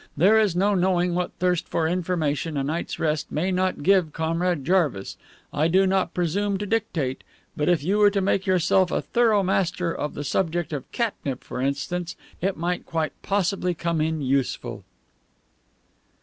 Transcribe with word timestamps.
There 0.17 0.39
is 0.39 0.55
no 0.55 0.73
knowing 0.73 1.13
what 1.13 1.31
thirst 1.33 1.67
for 1.67 1.87
information 1.87 2.57
a 2.57 2.63
night's 2.63 2.97
rest 2.97 3.31
may 3.31 3.51
not 3.51 3.83
give 3.83 4.13
Comrade 4.13 4.65
Jarvis. 4.65 5.15
I 5.53 5.67
do 5.67 5.85
not 5.85 6.15
presume 6.15 6.57
to 6.57 6.65
dictate, 6.65 7.23
but 7.55 7.69
if 7.69 7.83
you 7.83 7.99
were 7.99 8.09
to 8.09 8.19
make 8.19 8.47
yourself 8.47 8.89
a 8.89 9.03
thorough 9.03 9.43
master 9.43 9.93
of 9.93 10.15
the 10.15 10.23
subject 10.23 10.73
of 10.73 10.91
catnip, 10.91 11.43
for 11.43 11.61
instance, 11.61 12.15
it 12.41 12.57
might 12.57 12.87
quite 12.87 13.13
possibly 13.21 13.75
come 13.75 14.01
in 14.01 14.21
useful." 14.23 14.83